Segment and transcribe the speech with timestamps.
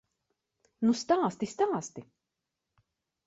[0.85, 2.05] Nu stāsti, stāsti!